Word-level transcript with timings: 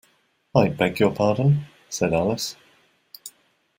‘I 0.55 0.69
beg 0.69 0.99
your 0.99 1.13
pardon?’ 1.13 1.67
said 1.87 2.11
Alice. 2.11 2.55